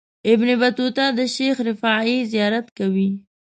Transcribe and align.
ابن 0.33 0.47
بطوطه 0.61 1.05
د 1.17 1.19
شیخ 1.35 1.55
رفاعي 1.67 2.17
زیارت 2.31 2.67
کوي. 2.77 3.09